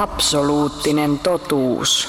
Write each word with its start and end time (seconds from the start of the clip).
Absoluuttinen 0.00 1.18
totuus. 1.18 2.08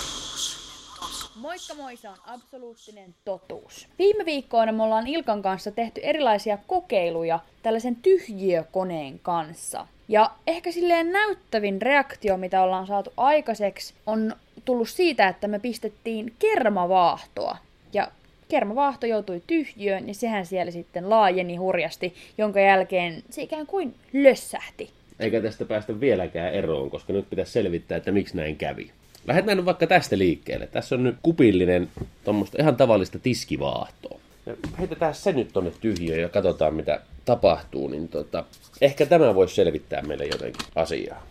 Moikka 1.35 1.73
moi, 1.73 1.97
se 1.97 2.09
on 2.09 2.15
absoluuttinen 2.25 3.15
totuus. 3.25 3.87
Viime 3.99 4.25
viikkoina 4.25 4.71
me 4.71 4.83
ollaan 4.83 5.07
Ilkan 5.07 5.41
kanssa 5.41 5.71
tehty 5.71 6.01
erilaisia 6.03 6.57
kokeiluja 6.67 7.39
tällaisen 7.63 7.95
tyhjiökoneen 7.95 9.19
kanssa. 9.19 9.87
Ja 10.07 10.31
ehkä 10.47 10.71
silleen 10.71 11.11
näyttävin 11.11 11.81
reaktio, 11.81 12.37
mitä 12.37 12.61
ollaan 12.61 12.87
saatu 12.87 13.13
aikaiseksi, 13.17 13.93
on 14.05 14.35
tullut 14.65 14.89
siitä, 14.89 15.27
että 15.27 15.47
me 15.47 15.59
pistettiin 15.59 16.35
kermavaahtoa. 16.39 17.57
Ja 17.93 18.07
kermavaahto 18.49 19.05
joutui 19.05 19.43
tyhjiöön, 19.47 20.05
niin 20.05 20.15
sehän 20.15 20.45
siellä 20.45 20.71
sitten 20.71 21.09
laajeni 21.09 21.55
hurjasti, 21.55 22.15
jonka 22.37 22.59
jälkeen 22.59 23.23
se 23.29 23.41
ikään 23.41 23.67
kuin 23.67 23.95
lössähti. 24.13 25.00
Eikä 25.21 25.41
tästä 25.41 25.65
päästä 25.65 25.99
vieläkään 25.99 26.53
eroon, 26.53 26.89
koska 26.89 27.13
nyt 27.13 27.29
pitäisi 27.29 27.51
selvittää, 27.51 27.97
että 27.97 28.11
miksi 28.11 28.37
näin 28.37 28.55
kävi. 28.55 28.91
Lähdetään 29.27 29.57
nyt 29.57 29.65
vaikka 29.65 29.87
tästä 29.87 30.17
liikkeelle. 30.17 30.67
Tässä 30.67 30.95
on 30.95 31.03
nyt 31.03 31.15
kupillinen, 31.21 31.89
tuommoista 32.23 32.57
ihan 32.61 32.75
tavallista 32.75 33.19
tiskivaahtoa. 33.19 34.19
Ja 34.45 34.53
heitetään 34.79 35.15
se 35.15 35.31
nyt 35.31 35.53
tonne 35.53 35.71
tyhjiöön 35.81 36.21
ja 36.21 36.29
katsotaan 36.29 36.73
mitä 36.73 37.01
tapahtuu, 37.25 37.87
niin 37.87 38.07
tota, 38.07 38.43
ehkä 38.81 39.05
tämä 39.05 39.35
voisi 39.35 39.55
selvittää 39.55 40.01
meille 40.01 40.25
jotenkin 40.25 40.67
asiaa. 40.75 41.27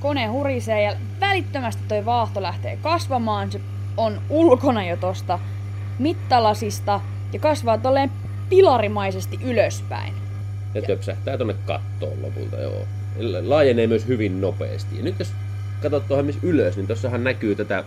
Kone 0.00 0.26
hurisee 0.26 0.82
ja 0.82 0.96
välittömästi 1.20 1.82
toi 1.88 2.04
vaahto 2.04 2.42
lähtee 2.42 2.78
kasvamaan. 2.82 3.52
Se 3.52 3.60
on 3.96 4.20
ulkona 4.30 4.86
jo 4.86 4.96
tosta 4.96 5.38
mittalasista 5.98 7.00
ja 7.32 7.38
kasvaa 7.38 7.78
tolleen 7.78 8.10
pilarimaisesti 8.48 9.38
ylöspäin. 9.44 10.25
Ja 10.76 10.82
töpsähtää 10.82 11.38
tonne 11.38 11.54
kattoon 11.66 12.22
lopulta, 12.22 12.56
joo. 12.60 12.86
Laajenee 13.42 13.86
myös 13.86 14.06
hyvin 14.06 14.40
nopeasti. 14.40 14.96
Ja 14.96 15.02
nyt 15.02 15.18
jos 15.18 15.32
katsot 15.82 16.08
tuohon 16.08 16.26
missä 16.26 16.40
ylös, 16.44 16.76
niin 16.76 16.86
tuossahan 16.86 17.24
näkyy 17.24 17.54
tätä 17.54 17.76
ää, 17.76 17.84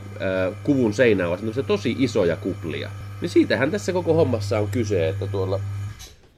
kuvun 0.64 0.94
seinää 0.94 1.30
on 1.30 1.40
tosi 1.68 1.96
isoja 2.00 2.36
kuplia. 2.36 2.90
Niin 3.22 3.30
siitähän 3.30 3.72
tässä 3.72 3.94
koko 3.94 4.14
hommassa 4.14 4.60
on 4.60 4.68
kyse, 4.68 5.10
että 5.10 5.28
tuolla, 5.28 5.60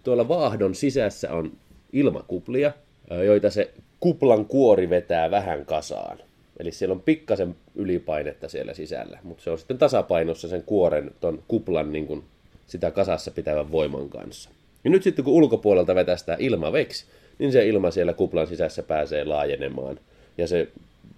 tuolla 0.03 0.28
vaahdon 0.28 0.75
sisässä 0.75 1.34
on 1.34 1.52
ilmakuplia, 1.94 2.72
ää, 3.09 3.23
joita 3.23 3.50
se 3.50 3.72
kuplan 4.00 4.45
kuori 4.45 4.90
vetää 4.90 5.31
vähän 5.31 5.66
kasaan. 5.66 6.18
Eli 6.59 6.72
siellä 6.72 6.94
on 6.94 7.02
pikkasen 7.02 7.56
ylipainetta 7.75 8.50
siellä 8.50 8.73
sisällä, 8.73 9.20
mutta 9.23 9.44
se 9.44 9.50
on 9.50 9.58
sitten 9.58 9.78
tasapainossa 9.78 10.47
sen 10.47 10.64
kuoren, 10.64 11.12
ton 11.20 11.44
kuplan 11.47 11.92
niin 11.92 12.08
kuin 12.08 12.23
sitä 12.68 12.92
kasassa 12.92 13.31
pitävän 13.31 13.72
voiman 13.72 14.09
kanssa. 14.09 14.50
Ja 14.84 14.90
nyt 14.90 15.04
sitten 15.04 15.26
kun 15.26 15.34
ulkopuolelta 15.34 15.96
vetästää 15.96 16.36
ilma 16.40 16.72
veksi, 16.72 17.06
niin 17.40 17.52
se 17.52 17.68
ilma 17.68 17.92
siellä 17.92 18.14
kuplan 18.14 18.48
sisässä 18.48 18.84
pääsee 18.84 19.24
laajenemaan. 19.24 20.00
Ja 20.38 20.48
se 20.48 20.68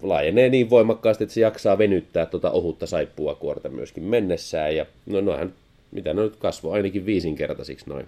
laajenee 0.01 0.49
niin 0.49 0.69
voimakkaasti, 0.69 1.23
että 1.23 1.33
se 1.33 1.41
jaksaa 1.41 1.77
venyttää 1.77 2.25
tuota 2.25 2.51
ohutta 2.51 2.87
saippua 2.87 3.35
kuorta 3.35 3.69
myöskin 3.69 4.03
mennessään. 4.03 4.75
Ja 4.75 4.85
no 5.05 5.21
noin, 5.21 5.53
mitä 5.91 6.13
ne 6.13 6.21
nyt 6.21 6.35
kasvoi, 6.35 6.73
ainakin 6.73 7.05
viisinkertaisiksi 7.05 7.89
noin 7.89 8.05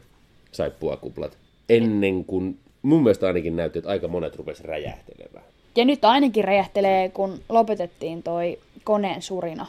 saippuakuplat. 0.51 1.37
Ennen 1.69 2.25
kuin 2.25 2.57
mun 2.81 3.03
mielestä 3.03 3.27
ainakin 3.27 3.55
näytti, 3.55 3.79
että 3.79 3.91
aika 3.91 4.07
monet 4.07 4.35
rupesi 4.35 4.63
räjähtelemään. 4.63 5.45
Ja 5.75 5.85
nyt 5.85 6.05
ainakin 6.05 6.43
räjähtelee, 6.43 7.09
kun 7.09 7.39
lopetettiin 7.49 8.23
toi 8.23 8.59
koneen 8.83 9.21
surina. 9.21 9.65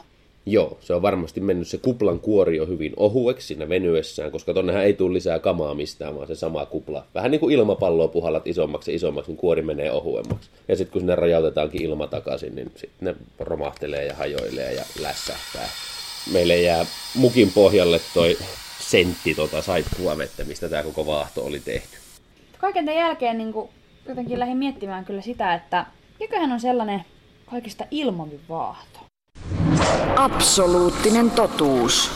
Joo, 0.49 0.77
se 0.81 0.93
on 0.93 1.01
varmasti 1.01 1.39
mennyt 1.39 1.67
se 1.67 1.77
kuplan 1.77 2.19
kuori 2.19 2.57
jo 2.57 2.65
hyvin 2.65 2.93
ohueksi 2.97 3.47
siinä 3.47 3.69
venyessään, 3.69 4.31
koska 4.31 4.53
tonnehän 4.53 4.83
ei 4.83 4.93
tule 4.93 5.13
lisää 5.13 5.39
kamaa 5.39 5.73
mistään, 5.73 6.15
vaan 6.15 6.27
se 6.27 6.35
sama 6.35 6.65
kupla. 6.65 7.05
Vähän 7.15 7.31
niin 7.31 7.39
kuin 7.39 7.55
ilmapalloa 7.55 8.07
puhallat 8.07 8.47
isommaksi 8.47 8.91
ja 8.91 8.95
isommaksi, 8.95 9.31
niin 9.31 9.37
kuori 9.37 9.61
menee 9.61 9.91
ohuemmaksi. 9.91 10.49
Ja 10.67 10.75
sitten 10.75 10.91
kun 10.91 11.01
sinne 11.01 11.15
rajautetaankin 11.15 11.81
ilma 11.81 12.07
takaisin, 12.07 12.55
niin 12.55 12.71
sitten 12.75 13.05
ne 13.07 13.15
romahtelee 13.39 14.05
ja 14.05 14.15
hajoilee 14.15 14.73
ja 14.73 14.83
lässähtää. 15.01 15.69
Meille 16.31 16.57
jää 16.57 16.85
mukin 17.15 17.51
pohjalle 17.55 17.99
toi 18.13 18.37
sentti 18.79 19.35
tota 19.35 19.61
saippua 19.61 20.17
vettä, 20.17 20.43
mistä 20.43 20.69
tämä 20.69 20.83
koko 20.83 21.05
vaahto 21.05 21.45
oli 21.45 21.59
tehty. 21.59 21.97
Kaiken 22.57 22.85
tämän 22.85 22.99
jälkeen 22.99 23.37
niin 23.37 23.53
kuin, 23.53 23.69
jotenkin 24.07 24.39
lähdin 24.39 24.57
miettimään 24.57 25.05
kyllä 25.05 25.21
sitä, 25.21 25.53
että 25.53 25.85
mikähän 26.19 26.51
on 26.51 26.59
sellainen 26.59 27.05
kaikista 27.45 27.85
ilmavin 27.91 28.41
vaahto. 28.49 28.99
Absoluuttinen 30.17 31.31
totuus. 31.31 32.11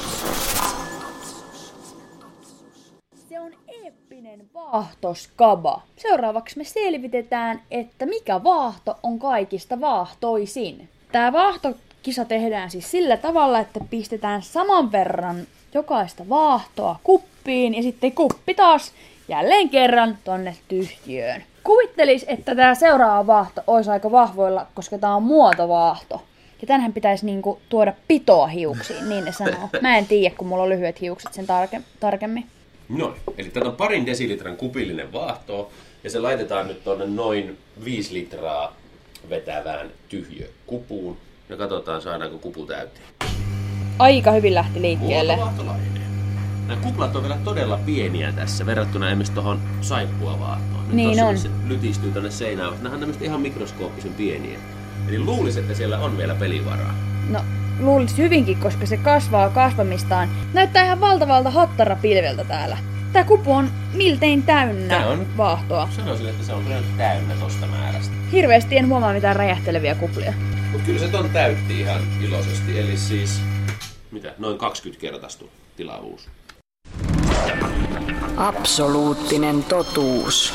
Se 3.30 3.40
on 3.40 3.52
eeppinen 3.68 4.50
vaahtoskaba. 4.54 5.82
Seuraavaksi 5.98 6.58
me 6.58 6.64
selvitetään, 6.64 7.62
että 7.72 8.06
mikä 8.06 8.44
vaahto 8.44 8.98
on 9.04 9.20
kaikista 9.20 9.82
vaahtoisin. 9.82 10.90
Tämä 11.12 11.34
vaahtokisa 11.34 12.26
tehdään 12.26 12.72
siis 12.72 12.92
sillä 12.92 13.18
tavalla, 13.18 13.60
että 13.60 13.80
pistetään 13.90 14.42
saman 14.42 14.92
verran 14.92 15.48
jokaista 15.74 16.30
vaahtoa 16.30 17.00
kuppiin 17.04 17.76
ja 17.76 17.84
sitten 17.84 18.12
kuppi 18.12 18.54
taas 18.54 18.92
jälleen 19.28 19.70
kerran 19.70 20.18
tonne 20.24 20.56
tyhjiöön. 20.68 21.44
Kuvittelis, 21.64 22.26
että 22.28 22.56
tämä 22.56 22.76
seuraava 22.76 23.28
vaahto 23.28 23.62
olisi 23.68 23.90
aika 23.90 24.12
vahvoilla, 24.12 24.68
koska 24.74 24.98
tämä 24.98 25.16
on 25.16 25.24
muotovaahto. 25.24 26.22
Ja 26.62 26.68
tänhän 26.68 26.94
pitäisi 26.94 27.26
niinku 27.26 27.62
tuoda 27.70 27.94
pitoa 28.08 28.48
hiuksiin, 28.48 29.10
niin 29.10 29.26
ne 29.26 29.32
sanoo. 29.32 29.70
Mä 29.82 29.98
en 29.98 30.06
tiedä, 30.06 30.36
kun 30.38 30.48
mulla 30.48 30.64
on 30.64 30.70
lyhyet 30.70 31.02
hiukset 31.02 31.34
sen 31.34 31.46
tarke- 31.46 31.82
tarkemmin. 32.00 32.46
No, 32.90 33.16
eli 33.38 33.50
tätä 33.50 33.66
on 33.70 33.76
parin 33.76 34.06
desilitran 34.06 34.58
kupillinen 34.58 35.14
vaahto, 35.14 35.72
ja 36.04 36.10
se 36.10 36.20
laitetaan 36.20 36.68
nyt 36.68 36.84
tuonne 36.84 37.06
noin 37.06 37.58
5 37.86 38.14
litraa 38.14 38.76
vetävään 39.30 39.90
tyhjökupuun. 40.10 41.18
Ja 41.50 41.58
katsotaan, 41.58 42.02
saadaanko 42.02 42.38
kupu 42.38 42.66
täyteen. 42.66 43.06
Aika 44.00 44.32
hyvin 44.32 44.56
lähti 44.56 44.82
liikkeelle. 44.82 45.38
Nämä 46.68 46.82
kuplat 46.84 47.16
on 47.16 47.24
vielä 47.24 47.38
todella 47.44 47.80
pieniä 47.86 48.32
tässä 48.32 48.66
verrattuna 48.66 49.08
esimerkiksi 49.08 49.34
tuohon 49.34 49.60
saippua 49.82 50.40
vaahtoon. 50.40 50.84
Nyt 50.88 50.96
Niin 50.96 51.24
on. 51.24 51.38
Se 51.38 51.50
lytistyy 51.68 52.12
tuonne 52.12 52.32
seinään. 52.32 52.74
Nämä 52.82 52.94
on 52.94 53.00
tämmöistä 53.00 53.26
ihan 53.26 53.42
mikroskooppisen 53.42 54.14
pieniä. 54.14 54.60
Eli 55.08 55.20
luulisi, 55.20 55.60
että 55.60 55.74
siellä 55.74 56.00
on 56.00 56.18
vielä 56.18 56.36
pelivaraa. 56.36 56.96
No, 57.30 57.42
luulisi 57.80 58.18
hyvinkin, 58.18 58.58
koska 58.58 58.86
se 58.86 58.98
kasvaa 58.98 59.50
kasvamistaan. 59.50 60.30
Näyttää 60.54 60.84
ihan 60.86 61.02
valtavalta 61.02 61.50
hattarapilveltä 61.52 62.44
täällä. 62.44 62.78
Tää 63.14 63.24
kupu 63.24 63.54
on 63.54 63.70
miltein 63.94 64.44
täynnä 64.44 64.88
Tää 64.96 65.08
on. 65.08 65.38
vaahtoa. 65.38 65.90
Sanoisin, 65.96 66.30
että 66.30 66.46
se 66.46 66.54
on 66.54 66.64
kyllä 66.64 66.82
täynnä 66.98 67.34
tosta 67.40 67.68
määrästä. 67.68 68.14
Hirveästi 68.32 68.78
en 68.78 68.88
huomaa 68.88 69.14
mitään 69.14 69.36
räjähteleviä 69.36 69.96
kuplia. 69.96 70.34
Mutta 70.72 70.86
kyllä 70.86 71.00
se 71.00 71.08
ton 71.08 71.30
täytti 71.30 71.80
ihan 71.80 72.02
iloisesti. 72.22 72.80
Eli 72.80 72.98
siis, 72.98 73.42
mitä, 74.12 74.34
noin 74.38 74.58
20 74.58 75.02
kertaistu 75.02 75.50
tilavuus. 75.78 76.30
Absoluuttinen 78.38 79.64
totuus. 79.64 80.54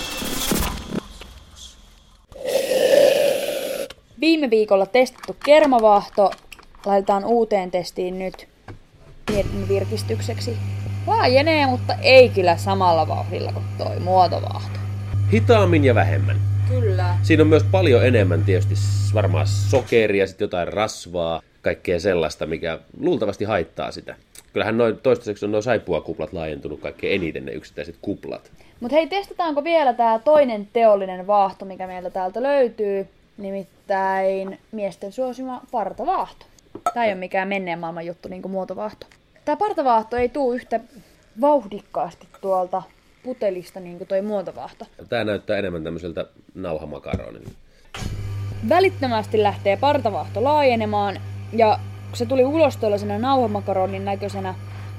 Viime 4.21 4.50
viikolla 4.50 4.87
testattu 4.87 5.37
kermavaahto 5.44 6.31
laitetaan 6.87 7.25
uuteen 7.25 7.71
testiin 7.71 8.19
nyt 8.19 8.49
mietin 9.31 9.69
virkistykseksi. 9.69 10.56
Laajenee, 11.06 11.66
mutta 11.66 11.94
ei 12.03 12.28
kyllä 12.28 12.56
samalla 12.56 13.09
vauhdilla 13.09 13.53
kuin 13.53 13.65
toi 13.78 14.00
muotovaahto. 14.00 14.78
Hitaammin 15.32 15.84
ja 15.84 15.94
vähemmän. 15.94 16.37
Kyllä. 16.69 17.15
Siinä 17.22 17.43
on 17.43 17.47
myös 17.47 17.65
paljon 17.65 18.06
enemmän 18.06 18.44
tietysti 18.44 18.75
varmaan 19.15 19.47
sokeria, 19.47 20.26
sitten 20.26 20.44
jotain 20.44 20.69
rasvaa, 20.69 21.43
kaikkea 21.62 22.00
sellaista, 22.00 22.47
mikä 22.47 22.78
luultavasti 23.00 23.44
haittaa 23.44 23.91
sitä. 23.91 24.16
Kyllähän 24.53 24.78
noin 24.78 24.99
toistaiseksi 24.99 25.44
on 25.44 25.53
noin 25.53 25.62
saippuakuplat 25.62 26.32
laajentunut 26.32 26.81
kaikkein 26.81 27.22
eniten 27.22 27.47
ne 27.47 27.53
yksittäiset 27.53 27.97
kuplat. 28.03 28.50
Mutta 28.81 28.97
hei, 28.97 29.06
testataanko 29.06 29.65
vielä 29.65 29.93
tämä 29.93 30.19
toinen 30.19 30.69
teollinen 30.73 31.26
vaahto, 31.26 31.64
mikä 31.64 31.87
meiltä 31.87 32.11
täältä 32.11 32.43
löytyy. 32.43 33.08
Nimittäin 33.38 34.59
miesten 34.73 35.12
suosima 35.12 35.62
partavaahto. 35.71 36.47
Tämä 36.94 37.05
ei 37.05 37.12
ole 37.12 37.19
mikään 37.19 37.49
menneen 37.49 37.79
maailman 37.79 38.06
juttu, 38.06 38.29
niin 38.29 38.43
kuin 38.43 38.53
muotovaahto. 38.53 39.06
Tämä 39.44 39.56
partavaahto 39.56 40.17
ei 40.17 40.29
tule 40.29 40.56
yhtä 40.56 40.81
vauhdikkaasti 41.41 42.29
tuolta 42.41 42.83
putelista 43.23 43.81
niin 43.81 43.99
kuin 43.99 44.09
toi 44.09 44.23
muotovaahto. 44.23 44.87
Tämä 45.09 45.25
näyttää 45.25 45.59
enemmän 45.59 45.85
tämmöiseltä 45.85 46.27
nauhamakaronilta. 46.55 47.50
Välittömästi 48.69 49.43
lähtee 49.43 49.77
partavaahto 49.77 50.44
laajenemaan 50.44 51.21
ja 51.53 51.79
kun 52.09 52.17
se 52.17 52.27
tuli 52.27 52.44
ulos 52.44 52.77
tuollaisena 52.77 53.19
nauhamakaronin 53.19 54.05
näköisenä, 54.05 54.55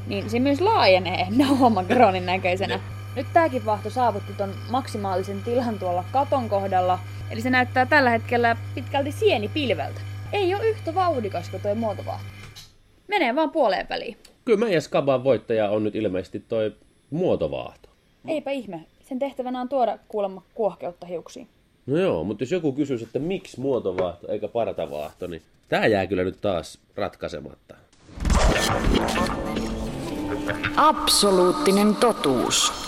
niin 0.08 0.30
se 0.30 0.40
myös 0.40 0.62
laajenee 0.62 1.28
nauhamakaronin 1.46 2.26
näköisenä. 2.26 2.80
Nyt 3.16 3.28
tääkin 3.34 3.66
vaahto 3.66 3.90
saavutti 3.90 4.34
ton 4.34 4.54
maksimaalisen 4.70 5.44
tilan 5.44 5.80
tuolla 5.80 6.04
katon 6.12 6.50
kohdalla, 6.50 7.00
eli 7.32 7.42
se 7.42 7.50
näyttää 7.50 7.86
tällä 7.86 8.10
hetkellä 8.10 8.58
pitkälti 8.76 9.12
sienipilveltä. 9.12 10.02
Ei 10.34 10.56
ole 10.56 10.70
yhtä 10.70 10.96
vauhdikas 10.96 11.50
kuin 11.50 11.62
toi 11.62 11.76
muotovaahto. 11.76 12.28
Menee 13.08 13.36
vaan 13.36 13.52
puoleen 13.52 13.90
väliin. 13.90 14.18
Kyllä 14.46 14.60
meidän 14.60 14.82
Skaban 14.82 15.24
voittaja 15.24 15.70
on 15.70 15.84
nyt 15.84 15.96
ilmeisesti 15.96 16.40
toi 16.40 16.76
muotovaahto. 17.10 17.90
Eipä 18.28 18.52
ihme. 18.52 18.86
Sen 19.10 19.20
tehtävänä 19.20 19.62
on 19.62 19.70
tuoda 19.70 19.98
kuulemma 20.08 20.42
kuohkeutta 20.54 21.06
hiuksiin. 21.06 21.48
No 21.86 21.98
joo, 21.98 22.24
mutta 22.24 22.44
jos 22.44 22.52
joku 22.52 22.74
kysyisi, 22.74 23.04
että 23.04 23.20
miksi 23.20 23.60
muotovaahto 23.60 24.32
eikä 24.32 24.48
partavaahto, 24.48 25.28
niin 25.28 25.42
tää 25.70 25.88
jää 25.88 26.08
kyllä 26.08 26.24
nyt 26.24 26.42
taas 26.42 26.80
ratkaisematta. 26.96 27.76
Absoluuttinen 30.76 31.96
totuus. 31.96 32.87